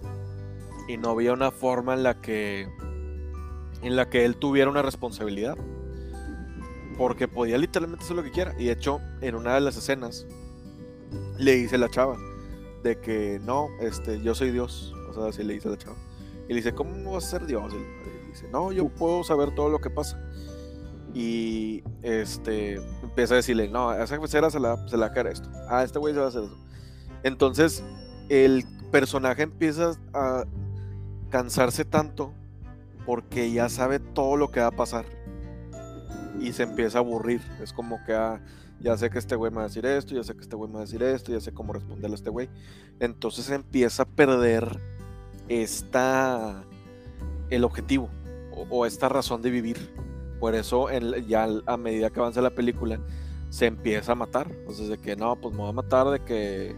[0.86, 2.68] y no había una forma en la que
[3.82, 5.56] en la que él tuviera una responsabilidad.
[6.98, 8.54] Porque podía literalmente hacer lo que quiera.
[8.58, 10.26] Y de hecho, en una de las escenas
[11.38, 12.18] le dice la chava
[12.82, 14.94] de que no, este, yo soy Dios.
[15.08, 15.96] O sea, así le dice la chava.
[16.46, 17.72] Y le dice, ¿cómo vas a ser Dios?
[17.72, 20.20] Y dice, no, yo puedo saber todo lo que pasa
[21.14, 25.48] y este empieza a decirle, no, a esa cera se la, se la cara esto,
[25.68, 26.58] a este güey se va a hacer eso.
[27.22, 27.84] Entonces
[28.28, 30.44] el personaje empieza a
[31.30, 32.32] cansarse tanto
[33.06, 35.04] porque ya sabe todo lo que va a pasar
[36.40, 37.40] y se empieza a aburrir.
[37.62, 38.40] Es como que ah,
[38.80, 40.68] ya sé que este güey me va a decir esto, ya sé que este güey
[40.68, 42.50] me va a decir esto, ya sé cómo responderle a este güey.
[42.98, 44.80] Entonces empieza a perder
[45.48, 46.64] esta
[47.50, 48.08] el objetivo
[48.70, 49.90] o esta razón de vivir
[50.40, 50.88] por eso
[51.26, 52.98] ya a medida que avanza la película
[53.50, 54.50] se empieza a matar.
[54.50, 56.74] Entonces de que no, pues me voy a matar de que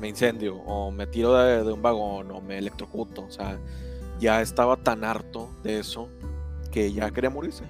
[0.00, 3.22] me incendio o me tiro de, un vagón o me electrocuto.
[3.22, 3.58] O sea,
[4.18, 6.08] ya estaba tan harto de eso
[6.70, 7.64] que ya quería morirse.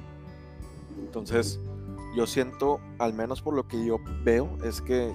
[0.98, 1.60] Entonces
[2.16, 5.12] yo siento, al menos por lo que yo veo, es que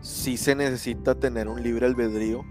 [0.00, 2.44] sí se necesita tener un libre albedrío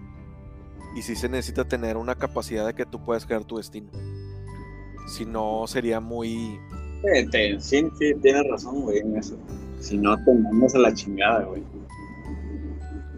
[0.95, 3.91] y sí se necesita tener una capacidad de que tú puedas crear tu destino.
[5.07, 6.59] Si no, sería muy...
[7.59, 9.37] sí, sí, tienes razón, güey, en eso.
[9.79, 11.63] Si no, te mandas a la chingada, güey.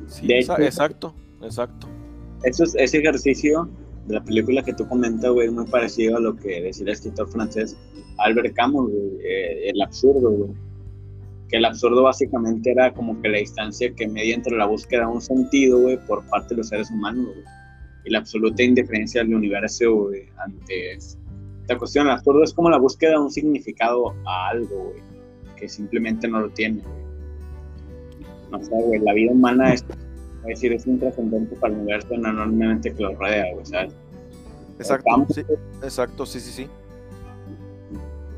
[0.08, 1.88] Sí, exacto, exacto.
[2.44, 3.70] Eso es, ese ejercicio
[4.08, 6.90] de la película que tú comentas, güey, es muy parecido a lo que decía el
[6.90, 7.76] escritor francés
[8.18, 8.92] Albert Camus,
[9.24, 10.52] eh, el absurdo, güey.
[11.48, 15.08] Que el absurdo básicamente era como que la distancia que media entre la búsqueda de
[15.08, 17.46] un sentido, güey, por parte de los seres humanos, güey.
[18.06, 20.98] Y la absoluta indiferencia del universo, güey, ante
[21.70, 22.08] esta cuestión.
[22.08, 25.02] El absurdo es como la búsqueda de un significado a algo, güey,
[25.56, 27.10] que simplemente no lo tiene, güey.
[28.52, 29.86] No sé, güey, la vida humana es,
[30.46, 33.94] decir, es un trascendente para el universo enormemente que lo rodea, güey, ¿sabes?
[34.80, 35.42] Exacto, sí,
[35.84, 36.68] exacto, sí, sí, sí.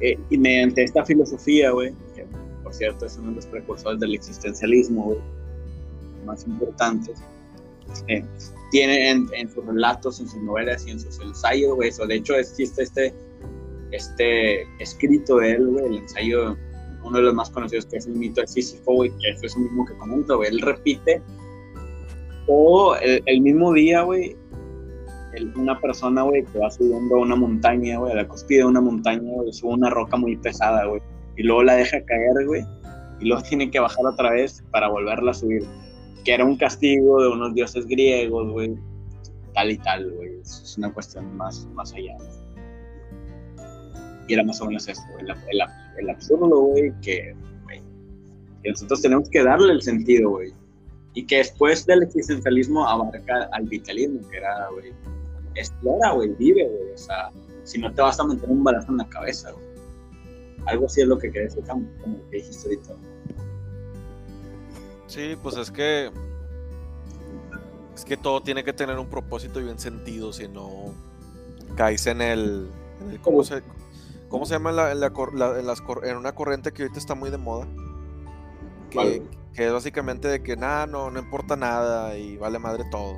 [0.01, 2.25] Eh, y mediante esta filosofía, güey, que
[2.63, 5.19] por cierto es uno de los precursores del existencialismo, güey,
[6.25, 7.17] más importantes,
[8.71, 12.05] tiene en, sus relatos, en sus novelas y en sus ensayos, güey, eso.
[12.05, 13.13] De hecho, existe este,
[13.91, 16.57] este escrito de él, güey, el ensayo,
[17.03, 19.59] uno de los más conocidos, que es el mito de Sísifo, güey, que es eso
[19.59, 20.49] mismo que comento, güey.
[20.49, 21.21] Él repite
[22.47, 24.35] o el mismo día, güey,
[25.55, 28.81] una persona, güey, que va subiendo a una montaña, güey, a la cúspide de una
[28.81, 31.01] montaña, güey, sube una roca muy pesada, güey,
[31.37, 32.65] y luego la deja caer, güey,
[33.19, 35.63] y luego tiene que bajar otra vez para volverla a subir,
[36.23, 38.75] que era un castigo de unos dioses griegos, güey,
[39.53, 42.15] tal y tal, güey, es una cuestión más, más allá.
[44.27, 45.61] Y era más o menos eso, el, el,
[45.97, 47.35] el absurdo, güey, que,
[48.63, 50.53] que nosotros tenemos que darle el sentido, güey.
[51.13, 54.93] Y que después del existencialismo abarca al vitalismo, que era, güey,
[55.55, 56.93] explora, güey, vive, güey.
[56.93, 57.31] O sea,
[57.63, 59.65] si no te vas a meter un balazo en la cabeza, güey.
[60.67, 61.85] Algo así es lo que querés como
[62.29, 62.95] que dijiste ahorita.
[65.11, 66.09] Sí, pues es que.
[67.93, 70.93] Es que todo tiene que tener un propósito y un sentido, si no
[71.75, 72.69] caes en el.
[73.21, 73.61] ¿cómo, se,
[74.29, 74.99] ¿Cómo se llama en, la, en,
[75.67, 77.67] las, en una corriente que ahorita está muy de moda?
[78.89, 79.21] Que,
[79.53, 83.17] que es básicamente de que nada, no, no importa nada y vale madre todo.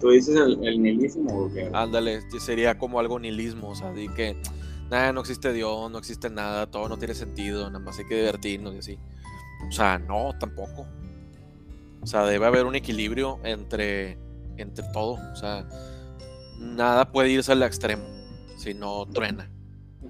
[0.00, 1.70] ¿Tú dices el, nihilismo o qué?
[1.72, 4.36] Ándale, sería como algo nihilismo, o sea, de que
[4.90, 8.16] nada, no existe Dios, no existe nada, todo no tiene sentido, nada más hay que
[8.16, 8.98] divertirnos y así.
[9.68, 10.86] O sea, no, tampoco.
[12.02, 14.18] O sea, debe haber un equilibrio entre,
[14.56, 15.18] entre todo.
[15.32, 15.66] O sea,
[16.58, 18.04] nada puede irse al extremo,
[18.56, 19.50] si no truena.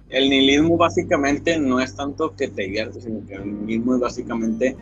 [0.09, 4.77] El nihilismo básicamente no es tanto que te diviertes, sino que el nihilismo es básicamente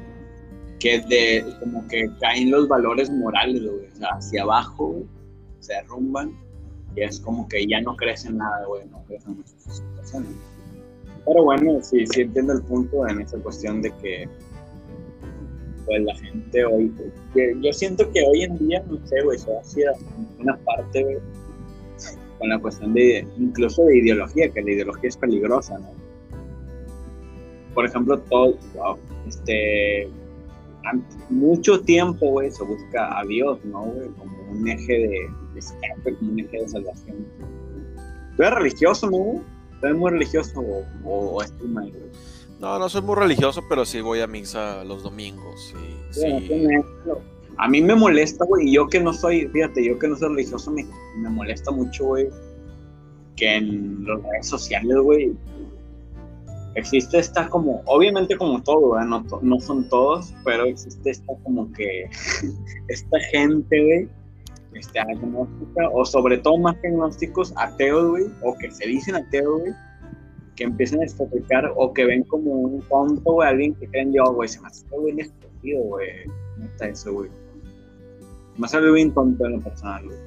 [0.79, 5.03] que de como que caen los valores morales, güey, o sea, hacia abajo,
[5.61, 6.37] se derrumban
[6.97, 10.33] y es como que ya no crecen nada, güey, no crecen muchas situaciones.
[11.25, 14.29] Pero bueno, sí, sí entiendo el punto en esa cuestión de que
[15.87, 16.93] pues la gente hoy,
[17.35, 19.93] yo siento que hoy en día, no sé, güey, se hacia
[20.39, 21.19] una parte,
[22.39, 25.91] con la cuestión de, incluso de ideología, que la ideología es peligrosa, ¿no?
[27.75, 28.59] Por ejemplo, todo,
[29.27, 30.09] este,
[31.31, 34.09] mucho tiempo, güey, se busca a Dios, ¿no, güey?
[34.11, 37.27] Como un eje de, escape, como un eje de salvación.
[38.37, 39.43] ¿Tú eres religioso, no,
[39.81, 42.11] ¿Tú eres muy religioso o, o, mal, güey?
[42.63, 45.75] No, no soy muy religioso, pero sí voy a misa los domingos.
[45.77, 46.49] Y, sí.
[47.59, 50.71] A mí me molesta, güey, yo que no soy, fíjate, yo que no soy religioso,
[50.71, 52.29] me, me molesta mucho, güey,
[53.35, 55.33] que en las redes sociales, güey,
[56.77, 62.09] existe esta como, obviamente como todo, no, no, son todos, pero existe esta como que,
[62.89, 64.09] esta gente, güey,
[64.75, 69.63] este, agnóstica, o sobre todo más que agnósticos, ateos, güey, o que se dicen ateos,
[69.63, 69.73] güey,
[70.57, 74.31] que empiezan a despotricar o que ven como un tonto, güey, alguien que creen Dios,
[74.35, 76.09] güey, se me hace güey estúpido, güey,
[76.59, 77.31] no está eso, güey.
[78.59, 80.19] Me hace bien tonto en lo personal, güey.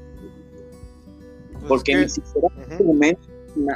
[1.52, 2.48] Pues Porque ni siquiera
[2.80, 3.18] uh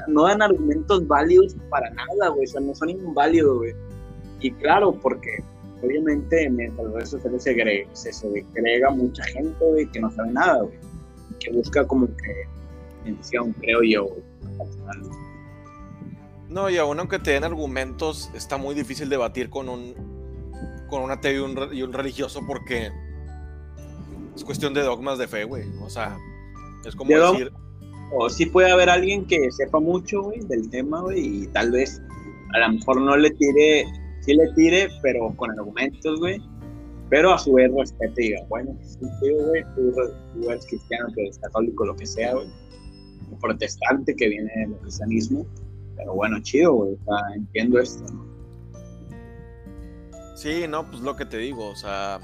[0.09, 3.73] no dan argumentos válidos para nada, güey, o sea, no son inválidos, güey.
[4.41, 5.41] Y claro, porque
[5.81, 10.31] obviamente mientras las redes sociales se, agrega, se segrega mucha gente, güey, que no sabe
[10.31, 10.77] nada, güey,
[11.39, 12.45] que busca como que
[13.05, 14.21] intención, creo yo, güey,
[16.49, 19.93] No, y aún aunque te den argumentos, está muy difícil debatir con un
[20.89, 22.89] con un ateo y un, y un religioso porque
[24.35, 25.65] es cuestión de dogmas de fe, güey.
[25.83, 26.17] O sea,
[26.83, 27.51] es como decir
[28.12, 32.01] o sí puede haber alguien que sepa mucho, güey, del tema, güey, y tal vez
[32.53, 33.85] a lo mejor no le tire,
[34.21, 36.41] sí le tire, pero con argumentos, güey,
[37.09, 41.38] pero a su vez respete y diga, bueno, sí, güey, tú, eres cristiano, tú eres
[41.38, 42.47] católico, lo que sea, güey,
[43.39, 45.45] protestante que viene del cristianismo,
[45.99, 46.97] pero bueno, chido, güey,
[47.35, 48.25] entiendo esto, ¿no?
[50.35, 52.19] Sí, no, pues lo que te digo, o sea,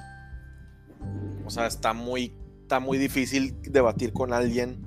[1.45, 2.33] o sea, está muy
[2.65, 4.77] está muy difícil debatir con alguien.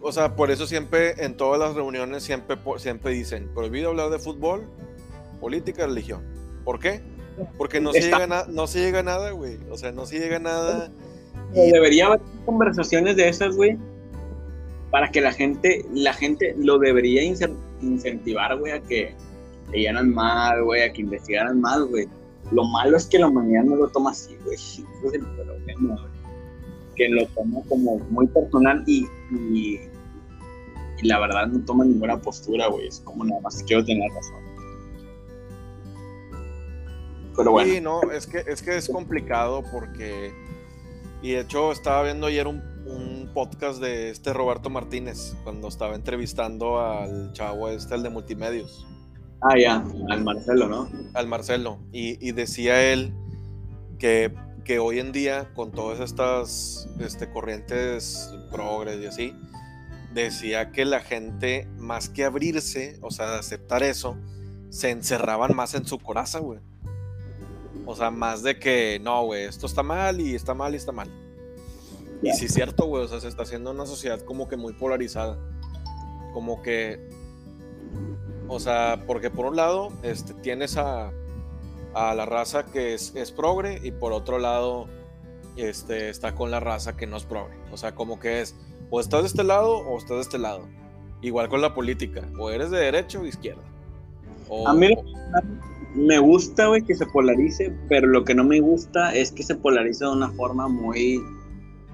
[0.00, 4.18] O sea, por eso siempre en todas las reuniones siempre, siempre dicen, prohibido hablar de
[4.18, 4.66] fútbol,
[5.40, 6.24] política, religión.
[6.64, 7.02] ¿Por qué?
[7.58, 9.58] Porque no se, llega no se llega a nada, güey.
[9.70, 10.90] O sea, no se llega a nada.
[11.54, 11.70] Y...
[11.70, 13.76] Debería haber conversaciones de esas, güey,
[14.92, 19.14] para que la gente, la gente lo debería incentivar, güey, a que
[19.72, 22.06] leyeran más, güey, a que investigaran más, güey.
[22.50, 24.54] Lo malo es que la humanidad no lo toma así, güey.
[24.54, 24.82] es
[25.14, 26.12] el problema, güey.
[26.94, 29.80] Que lo toma como muy personal y, y,
[31.04, 32.88] la verdad no toma ninguna postura, güey.
[32.88, 34.42] Es como nada más quiero tener razón.
[37.34, 37.72] Pero bueno.
[37.72, 40.34] Sí, no, es que, es que es complicado porque.
[41.22, 42.71] Y de hecho, estaba viendo ayer un
[43.32, 48.86] podcast de este Roberto Martínez, cuando estaba entrevistando al chavo este, el de multimedios.
[49.40, 50.88] Ah, ya, al Marcelo, ¿no?
[51.14, 51.78] Al Marcelo.
[51.92, 53.12] Y, decía él
[53.98, 54.32] que,
[54.64, 59.34] que, hoy en día, con todas estas este, corrientes progres y así,
[60.14, 64.16] decía que la gente, más que abrirse, o sea, aceptar eso,
[64.68, 66.60] se encerraban más en su coraza, güey.
[67.84, 70.92] O sea, más de que, no, güey, esto está mal y está mal y está
[70.92, 71.10] mal.
[72.22, 74.72] Y sí es cierto, güey, o sea, se está haciendo una sociedad como que muy
[74.74, 75.38] polarizada.
[76.32, 77.00] Como que
[78.48, 81.10] o sea, porque por un lado este, tienes a,
[81.94, 84.88] la raza que es, progre y por otro lado
[85.56, 87.54] este, está con la raza que no es progre.
[87.70, 88.54] O sea, como que es
[88.90, 90.68] o estás de este lado o estás de este lado.
[91.22, 93.62] Igual con la política, o eres de derecha o de izquierda.
[94.66, 94.94] a mí
[95.94, 99.54] me gusta, güey, que se polarice, pero lo que no me gusta es que se
[99.54, 101.20] polarice de una forma muy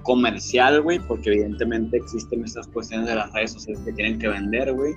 [0.09, 4.73] comercial, güey, porque evidentemente existen estas cuestiones de las redes sociales que tienen que vender,
[4.73, 4.95] güey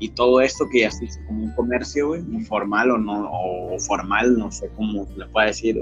[0.00, 3.78] y todo esto que ya se hizo como un comercio, güey, informal o no, o
[3.80, 5.76] formal, no sé cómo le puede decir,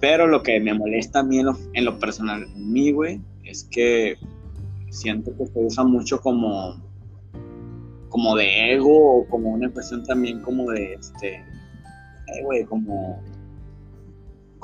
[0.00, 4.16] Pero lo que me molesta a mí en lo, personal, en mí, güey, es que
[4.90, 6.80] siento que se usa mucho como,
[8.08, 11.44] como de ego o como una cuestión también como de, este,
[12.44, 13.20] güey, como,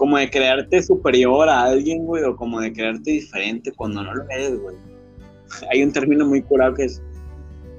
[0.01, 4.25] como de crearte superior a alguien, güey, o como de crearte diferente cuando no lo
[4.31, 4.75] eres, güey.
[5.71, 7.03] Hay un término muy curado que es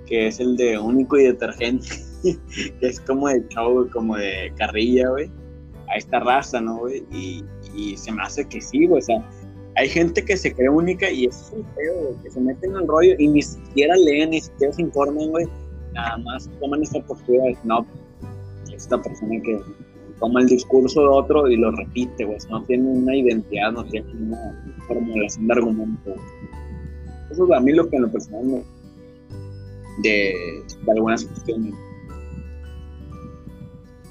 [0.05, 1.88] que es el de único y detergente,
[2.21, 5.31] que es como de chavo, como de carrilla, güey,
[5.89, 7.03] a esta raza, ¿no, güey?
[7.12, 9.27] Y, se me hace que sí, güey, o sea,
[9.75, 12.88] hay gente que se cree única y es un feo, güey, que se meten en
[12.88, 15.47] rollo y ni siquiera leen, ni siquiera se informan, güey,
[15.93, 17.84] nada más toman esta postura de, no,
[18.71, 19.60] esta persona que
[20.21, 24.07] toma el discurso de otro y lo repite, güey, no tiene una identidad, no tiene
[24.13, 24.38] una
[24.88, 26.15] formulación de argumento.
[27.29, 28.63] Eso es a mí lo que en lo personal me
[30.03, 31.73] de, algunas cuestiones.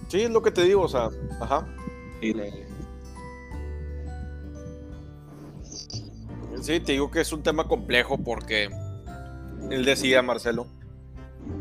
[0.09, 1.09] Sí, es lo que te digo, o sea,
[1.41, 1.67] ajá.
[6.61, 8.69] Sí, te digo que es un tema complejo porque
[9.71, 10.67] él decía, Marcelo,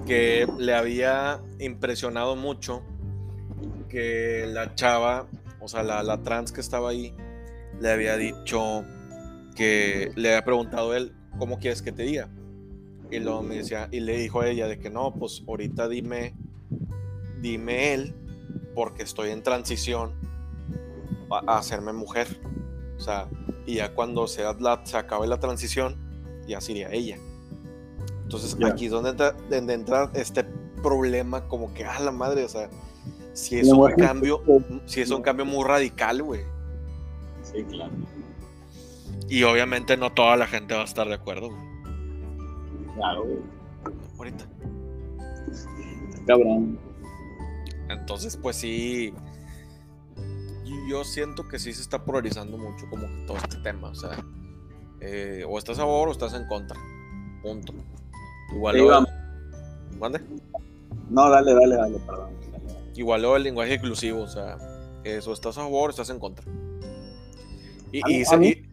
[0.08, 2.82] que le había impresionado mucho
[3.90, 5.28] que la chava,
[5.60, 7.14] o sea, la, la trans que estaba ahí,
[7.80, 8.86] le había dicho
[9.56, 12.30] que le había preguntado él, ¿cómo quieres que te diga?
[13.12, 16.36] Y luego me decía, y le dijo a ella de que no, pues ahorita dime,
[17.42, 18.16] dime él,
[18.76, 20.14] porque estoy en transición
[21.32, 22.28] a, hacerme mujer.
[22.98, 23.28] O sea,
[23.66, 25.98] y ya cuando se, la, se acabe la transición,
[26.48, 27.18] ya sería ella.
[28.24, 29.16] Entonces aquí es donde
[29.50, 30.44] entra, este
[30.84, 32.70] problema como que, a la madre, o sea,
[33.34, 34.42] si es un cambio,
[34.86, 36.42] si es un cambio muy radical, güey.
[37.44, 37.92] Sí, claro.
[39.28, 41.70] Y obviamente no toda la gente va a estar de acuerdo, güey.
[42.96, 43.26] Claro,
[44.18, 44.46] Ahorita.
[46.28, 46.78] Cabrón.
[47.90, 49.14] Entonces, pues sí.
[50.90, 53.90] Yo siento que sí se está polarizando mucho como que todo este tema.
[53.90, 54.12] O sea,
[55.00, 56.80] eh, o estás a favor o estás en contra.
[57.42, 57.74] Punto.
[58.54, 59.08] Igual
[60.00, 60.22] ¿Mande?
[61.10, 62.39] No, dale, dale, dale, perdón.
[63.00, 64.58] Igual el lenguaje inclusivo, o sea,
[65.06, 66.44] eso estás a favor o estás en contra.
[67.94, 68.26] Y, y,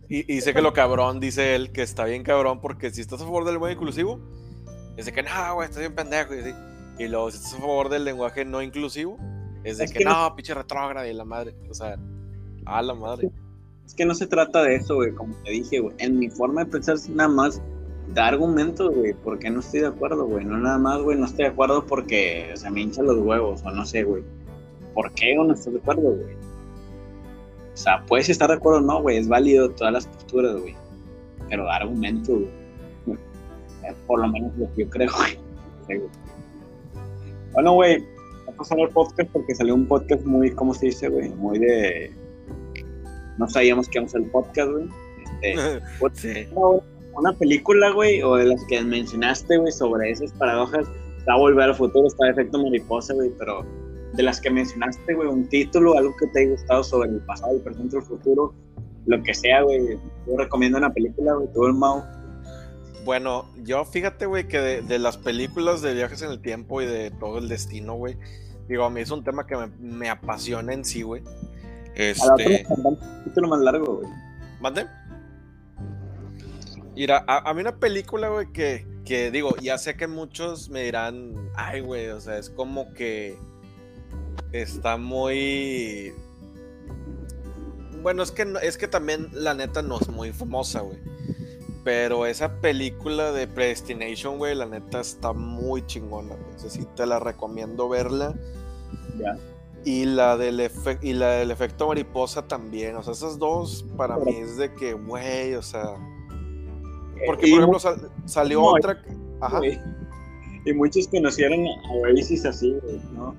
[0.09, 3.25] y, sé que lo cabrón, dice él, que está bien cabrón, porque si estás a
[3.25, 4.19] favor del lenguaje inclusivo,
[4.97, 6.35] es de que no, güey, estás bien pendejo.
[6.35, 9.17] Y, y luego, si estás a favor del lenguaje no inclusivo,
[9.63, 11.55] es de que, no, pinche retrógrado y la madre.
[11.71, 11.97] O sea,
[12.65, 13.31] a la madre.
[13.87, 15.95] Es que no se trata de eso, güey, como te dije, güey.
[15.99, 17.63] En mi forma de pensar, nada más
[18.15, 20.45] da argumentos, güey, porque no estoy de acuerdo, güey.
[20.45, 23.71] No nada más, güey, no estoy de acuerdo porque se me hinchan los huevos, o
[23.71, 24.23] no sé, güey.
[24.95, 26.35] ¿Por qué o no estoy de acuerdo, güey?
[27.75, 30.75] O sea, puedes estar de acuerdo o no, güey, es válido todas las posturas, güey.
[31.49, 33.19] Pero dar argumento, güey.
[34.07, 35.11] Por lo menos lo que yo creo,
[35.87, 36.01] güey.
[37.53, 38.05] Bueno, güey,
[38.47, 41.31] vamos a al podcast porque salió un podcast muy, ¿cómo se dice, güey?
[41.31, 42.13] Muy de.
[43.39, 44.89] no sabíamos que íbamos al podcast, güey.
[45.43, 45.81] Este,
[46.15, 46.49] Sí.
[47.17, 50.87] Una película, güey, o de las que mencionaste, güey, sobre esas paradojas,
[51.19, 53.65] está Volver al Futuro, está Efecto Mariposa, güey, pero
[54.15, 57.53] de las que mencionaste, güey, un título, algo que te haya gustado sobre el pasado,
[57.53, 58.55] el presente, el futuro,
[59.07, 62.03] lo que sea, güey, yo recomiendo una película, güey, todo el Mau.
[63.05, 66.87] Bueno, yo fíjate, güey, que de, de las películas de viajes en el tiempo y
[66.87, 68.17] de todo el destino, güey,
[68.69, 71.23] digo, a mí es un tema que me, me apasiona en sí, güey.
[71.23, 74.09] A la otra Este, un título más largo, güey.
[74.61, 74.87] ¿Mande?
[76.97, 80.83] Mira, a, a mí una película, güey, que, que digo, ya sé que muchos me
[80.83, 83.37] dirán, ay, güey, o sea, es como que
[84.53, 86.13] está muy...
[88.03, 90.99] Bueno, es que, es que también la neta no es muy famosa, güey.
[91.85, 96.55] Pero esa película de Predestination, güey, la neta está muy chingona, güey.
[96.57, 98.35] O sea, sí te la recomiendo verla.
[99.19, 99.37] Ya.
[99.85, 102.97] Y la, del efe- y la del efecto mariposa también.
[102.97, 105.95] O sea, esas dos para mí es de que, güey, o sea.
[107.25, 109.03] Porque, por ejemplo, sal- salió no, otra.
[109.41, 109.61] Ajá.
[110.65, 113.35] Y muchos conocieron a Oasis así, güey, ¿no?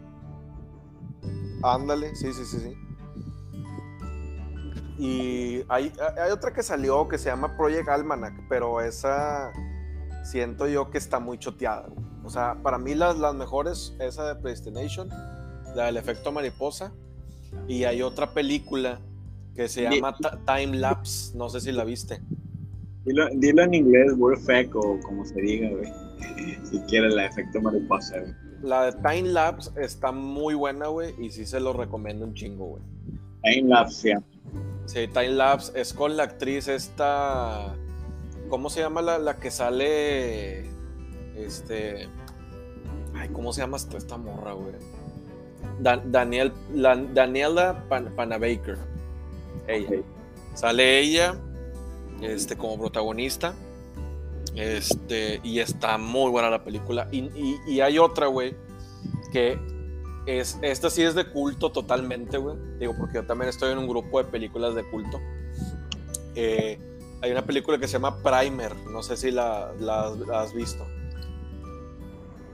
[1.63, 2.73] Ándale, sí, sí, sí, sí.
[4.99, 5.91] Y hay,
[6.23, 9.51] hay otra que salió que se llama Project Almanac, pero esa
[10.23, 11.87] siento yo que está muy choteada.
[12.23, 15.09] O sea, para mí las, las mejores, esa de Predestination,
[15.75, 16.91] la del efecto mariposa,
[17.67, 18.99] y hay otra película
[19.55, 20.15] que se llama
[20.45, 22.21] Time Lapse, no sé si la viste.
[23.07, 25.91] Dilo, dilo en inglés, word effect o como se diga, güey.
[26.65, 28.33] Si quieres, la efecto mariposa, güey.
[28.61, 32.65] La de Time Lapse está muy buena, güey, y sí se lo recomiendo un chingo,
[32.65, 32.83] güey.
[33.43, 34.21] Time lapse, ya.
[34.85, 37.75] Sí, Time Lapse es con la actriz esta.
[38.49, 40.65] ¿Cómo se llama la, la que sale?
[41.37, 42.07] Este.
[43.15, 44.73] Ay, ¿cómo se llama esta, esta morra, güey?
[45.81, 48.77] Da- Daniel, la- Daniela Pan- Panabaker.
[49.67, 50.01] Ella.
[50.55, 51.37] Sale ella
[52.21, 53.53] este, como protagonista.
[54.55, 57.07] Este, y está muy buena la película.
[57.11, 58.55] Y, y- y hay otra, güey,
[59.31, 59.59] que
[60.25, 62.55] es, esta sí es de culto totalmente, güey.
[62.79, 65.19] Digo, porque yo también estoy en un grupo de películas de culto.
[66.35, 66.79] Eh,
[67.21, 70.85] hay una película que se llama Primer, no sé si la, la- la has visto.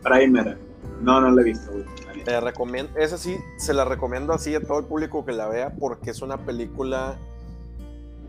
[0.01, 0.57] Primer.
[1.01, 1.83] No, no la he visto, güey.
[2.23, 5.73] Te recomiendo, esa sí, se la recomiendo así a todo el público que la vea
[5.77, 7.17] porque es una película,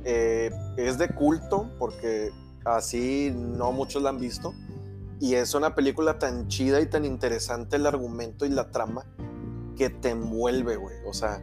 [0.05, 2.31] eh, es de culto porque
[2.65, 4.55] así no muchos la han visto
[5.21, 9.07] y es una película tan chida y tan interesante el argumento y la trama
[9.77, 10.97] que te envuelve, güey.
[11.07, 11.43] O sea,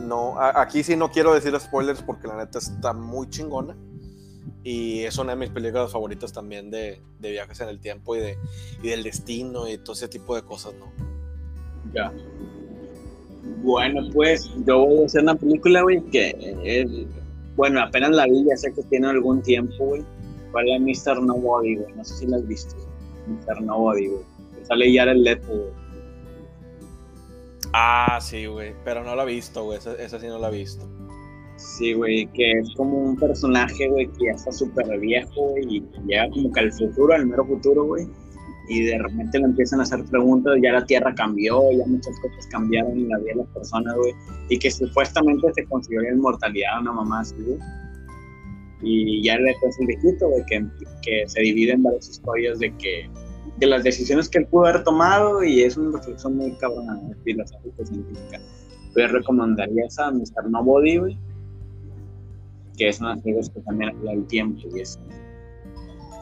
[0.00, 3.76] no, aquí sí no quiero decir spoilers porque la neta está muy chingona
[4.62, 8.20] y es una de mis películas favoritas también de, de viajes en el tiempo y,
[8.20, 8.38] de,
[8.82, 10.92] y del destino y todo ese tipo de cosas, ¿no?
[11.94, 12.12] Ya.
[13.62, 16.34] Bueno, pues yo voy a hacer una película, güey, que
[16.64, 16.88] es,
[17.56, 20.04] bueno, apenas la vi, ya sé que tiene algún tiempo, güey.
[20.52, 21.22] Fue la Mr.
[21.22, 21.92] Nobody, güey.
[21.94, 22.74] No sé si la has visto.
[23.26, 23.62] Mr.
[23.62, 24.22] Nobody, güey.
[24.62, 25.86] Sale Jared Leto, güey.
[27.72, 28.74] Ah, sí, güey.
[28.84, 29.78] Pero no la he visto, güey.
[29.78, 30.86] Esa, esa sí no la he visto.
[31.56, 35.84] Sí, güey, que es como un personaje, güey, que ya está súper viejo, güey, y
[36.06, 38.06] llega como que al futuro, al mero futuro, güey,
[38.68, 42.46] y de repente le empiezan a hacer preguntas, ya la Tierra cambió, ya muchas cosas
[42.48, 44.14] cambiaron en la vida de las personas, güey,
[44.48, 47.58] y que supuestamente se consiguió la inmortalidad, una mamá así, güey.
[48.82, 50.64] Y ya le es el viejito, güey, que,
[51.02, 53.08] que se divide en varias historias de que
[53.56, 57.86] de las decisiones que él pudo haber tomado y es una reflexión muy cabrona, filosófica,
[57.86, 58.38] científica.
[58.94, 60.50] Yo recomendaría esa Mr.
[60.50, 61.18] Nobody, güey
[62.76, 65.00] que es una serie que también habla del tiempo y eso.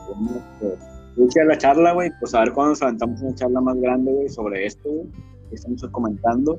[0.08, 0.78] Bueno, pues,
[1.16, 4.28] Escucha la charla, güey, pues a ver cuándo nos aventamos una charla más grande, güey,
[4.28, 5.06] sobre esto, güey,
[5.48, 6.58] que estamos comentando.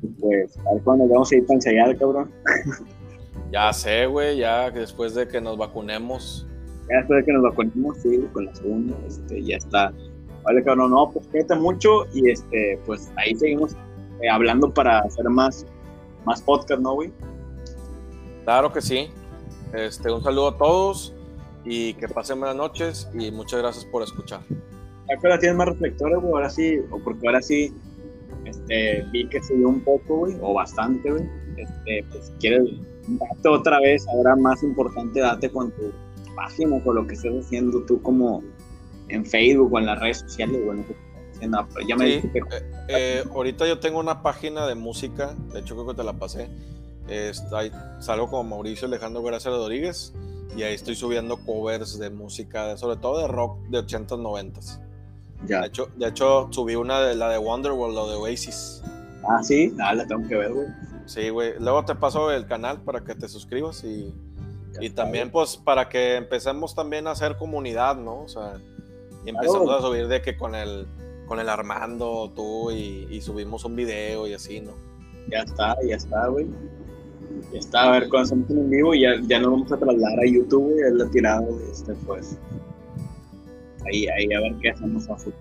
[0.00, 2.30] Y pues, a ver cuándo nos vamos a ir para ensayar, cabrón.
[3.52, 4.38] Ya sé, güey.
[4.38, 6.46] Ya después de que nos vacunemos.
[6.88, 9.92] Ya después de que nos vacunemos, sí, con la segunda, este, ya está.
[10.42, 13.74] Vale, cabrón, no, pues cuídate mucho y este, pues ahí seguimos
[14.22, 15.66] eh, hablando para hacer más,
[16.24, 17.12] más podcast, ¿no, güey?
[18.44, 19.10] Claro que sí.
[19.74, 21.14] Este, un saludo a todos
[21.64, 24.40] y que pasen buenas noches y muchas gracias por escuchar.
[25.22, 27.72] Ahora tienes más reflectores, güey, ahora sí, o porque ahora sí,
[28.44, 31.28] este, vi que subió un poco, güey, o bastante, güey.
[31.56, 32.62] Este, pues si quieres,
[33.06, 35.92] date otra vez, ahora más importante, date con tu
[36.34, 38.42] página, con lo que estés haciendo tú como
[39.08, 40.96] en Facebook o en las redes sociales, güey, no estás
[41.34, 45.34] haciendo, pero ya me Sí, que eh, eh, ahorita yo tengo una página de música,
[45.52, 46.48] de hecho creo que te la pasé.
[47.08, 50.14] Está, ahí salgo como Mauricio Alejandro Gracia Rodríguez
[50.56, 54.80] y ahí estoy subiendo covers de música, sobre todo de rock de 80s, 90s.
[55.46, 55.60] ya.
[55.60, 58.82] De hecho, de hecho subí una de la de Wonderwall, la de Oasis.
[59.28, 60.66] Ah, sí, ah, la tengo que ver, güey.
[61.06, 61.54] Sí, güey.
[61.58, 64.14] Luego te paso el canal para que te suscribas y,
[64.80, 68.22] y también, pues, para que empecemos también a hacer comunidad, ¿no?
[68.22, 68.54] O sea,
[69.24, 70.86] y empezamos a subir de que con el,
[71.26, 74.72] con el Armando, tú, y, y subimos un video y así, ¿no?
[75.28, 76.46] Ya está, ya está, güey.
[77.52, 80.26] Ya está, a ver, cuando estamos en vivo ya, ya nos vamos a trasladar a
[80.26, 82.38] YouTube, es la tirada, este, pues.
[83.86, 85.36] Ahí, ahí, a ver qué hacemos a futuro.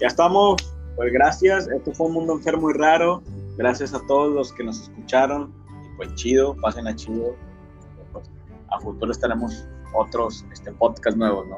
[0.00, 0.56] Ya estamos,
[0.96, 1.68] pues gracias.
[1.68, 3.22] Esto fue un mundo enfermo y raro.
[3.56, 5.52] Gracias a todos los que nos escucharon.
[5.68, 7.34] Y pues chido, pasen a chido.
[8.12, 8.30] Pues,
[8.70, 11.56] a futuro estaremos otros este, podcast nuevos, ¿no?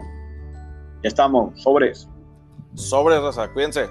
[1.02, 2.08] Ya estamos, sobres.
[2.74, 3.86] Sobres, Raza, cuídense.